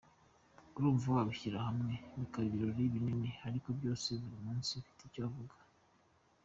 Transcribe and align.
Urumva 0.77 1.07
wabishyira 1.15 1.57
hamwe 1.67 1.93
bikaba 2.19 2.45
ibirori 2.47 2.83
binini…Ariko 2.93 3.67
byose 3.77 4.07
buri 4.21 4.37
munsi 4.45 4.69
ufite 4.81 5.01
icyo 5.07 5.23
uvuga. 5.29 5.55